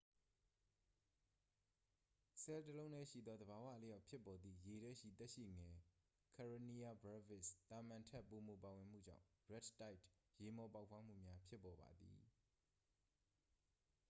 [2.41, 5.75] ဆဲလ်တစ်လုံးတည်းရှိသော သဘာဝအလျောက် ဖြစ်ပေါ်သည့် ရေထဲရှိ သက်ရှိငယ်
[6.35, 10.03] karenia brevis သာမန်ထက် ပိုမိုပါဝင်မှုကြောင့် red tide
[10.41, 12.21] ရေမှော်ပေါက်ဖွားမှုများ ဖြစ်ပေါ်ပါသည်။